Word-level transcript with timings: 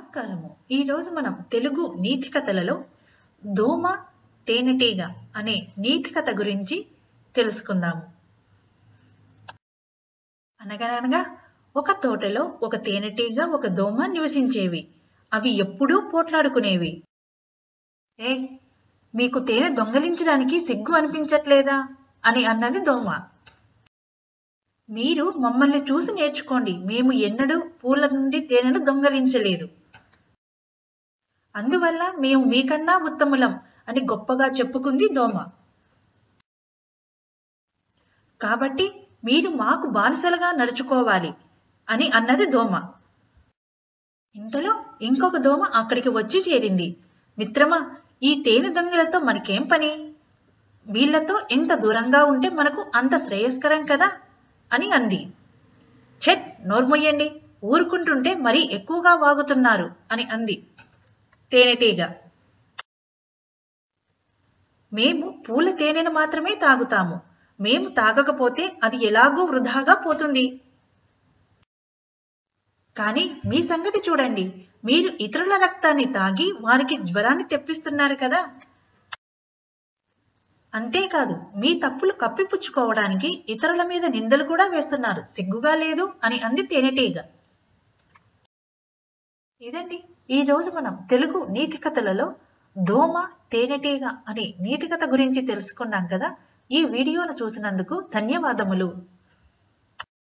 నమస్కారము. 0.00 0.56
ఈరోజు 0.70 1.10
మనం 1.10 1.38
తెలుగు 1.52 1.94
నీతి 2.00 2.30
కథలలో 2.30 2.84
దోమ 3.46 3.96
తేనెటీగ 4.46 5.06
అనే 5.36 5.68
నీతి 5.78 6.10
కథ 6.10 6.30
గురించి 6.30 6.86
తెలుసుకుందాము. 7.36 8.02
అనగనగా 10.60 11.36
ఒక 11.76 11.90
తోటలో 11.90 12.58
ఒక 12.62 12.76
తేనెటీగ 12.76 13.42
ఒక 13.42 13.66
దోమ 13.66 14.06
నివసించేవి. 14.06 14.88
అవి 15.32 15.50
ఎప్పుడూ 15.50 16.10
పోట్లాడుకునేవి. 16.14 17.02
ఏ 18.20 18.46
మీకు 19.14 19.38
తేనె 19.38 19.68
దొంగలించడానికి 19.68 20.60
సిగ్గు 20.60 20.96
అనిపించట్లేదా? 20.96 21.88
అని 22.24 22.44
అన్నది 22.44 22.80
దోమ. 22.84 23.18
మీరు 24.90 25.24
మమ్మల్ని 25.24 25.82
చూసి 25.82 26.12
నేర్చుకోండి. 26.12 26.78
మేము 26.78 27.12
ఎన్నడూ 27.12 27.68
పూల 27.84 28.06
నుండి 28.06 28.40
తేనెను 28.40 28.78
దొంగలించలేదు. 28.78 29.68
అందువల్ల 31.56 32.12
మేము 32.18 32.44
మీకన్నా 32.44 32.98
ఉత్తములం 32.98 33.60
అని 33.88 34.00
గొప్పగా 34.00 34.46
చెప్పుకుంది 34.46 35.08
దోమ. 35.08 35.44
కాబట్టి 38.42 39.06
మీరు 39.24 39.50
మాకు 39.50 39.86
బానిసలుగా 39.86 40.52
నడుచుకోవాలి 40.52 41.34
అని 41.90 42.10
అన్నది 42.10 42.46
దోమ. 42.46 42.88
ఇంతలో 44.36 44.84
ఇంకొక 45.02 45.36
దోమ 45.36 45.64
అక్కడికి 45.64 46.08
వచ్చి 46.08 46.40
చేరింది. 46.40 46.96
మిత్రమా 47.38 47.96
ఈ 48.22 48.42
తేనె 48.46 48.68
దొంగలతో 48.68 49.18
మనకేం 49.18 49.62
పని? 49.62 50.14
వీళ్ళతో 50.86 51.40
ఎంత 51.50 51.74
దూరంగా 51.74 52.24
ఉంటే 52.24 52.48
మనకు 52.48 52.92
అంత 52.94 53.16
శ్రేయస్కరం 53.16 53.86
కదా? 53.86 54.12
అని 54.72 54.90
అంది. 54.90 55.32
చెట్ 56.28 56.68
నోర్మొయ్యండి. 56.68 57.42
ఊరుకుంటుంటే 57.64 58.34
మరీ 58.34 58.68
ఎక్కువగా 58.72 59.14
వాగుతున్నారు 59.14 59.90
అని 60.12 60.24
అంది. 60.24 60.66
తేనెటీగ. 61.52 62.00
మేము 64.92 65.44
పూల 65.48 65.70
తేనెను 65.70 66.10
మాత్రమే 66.10 66.54
తాగుతాము. 66.54 67.20
మేము 67.60 67.88
తాగకపోతే 67.88 68.80
అది 68.84 69.06
ఎలాగూ 69.06 69.42
వృధాగా 69.44 69.94
పోతుంది. 69.94 70.60
కానీ 72.96 73.40
మీ 73.46 73.62
సంగతి 73.62 74.10
చూడండి. 74.10 74.66
మీరు 74.84 75.08
ఇతరుల 75.20 75.60
రక్తాన్ని 75.64 76.04
తాగి 76.04 76.52
వారికి 76.60 76.96
జ్వరాన్ని 76.96 77.44
తెప్పిస్తున్నారు 77.44 78.14
కదా. 78.14 78.40
అంతేకాదు 80.74 81.34
మీ 81.56 81.80
తప్పులు 81.84 82.12
కప్పిపుచ్చుకోవడానికి 82.12 83.44
ఇతరుల 83.48 83.82
మీద 83.82 84.04
నిందలు 84.06 84.44
కూడా 84.44 84.66
వేస్తున్నారు. 84.66 85.24
సిగ్గుగా 85.24 85.74
లేదు 85.74 86.12
అని 86.24 86.40
అంది 86.40 86.62
తేనెటీగ. 86.62 87.18
ఇదండి. 89.62 89.96
ఈ 90.30 90.42
రోజు 90.42 90.70
మనం 90.70 91.06
తెలుగు 91.10 91.46
నీతి 91.50 91.76
కథలలో 91.76 92.26
దోమ 92.78 93.16
తేనెటీగ 93.52 94.04
అనే 94.28 94.54
నీతి 94.60 94.86
కథ 94.88 95.04
గురించి 95.10 95.46
తెలుసుకున్నాం 95.46 96.08
కదా. 96.12 96.28
ఈ 96.70 96.84
వీడియోను 96.84 97.34
చూసినందుకు 97.42 98.08
ధన్యవాదములు. 98.14 98.88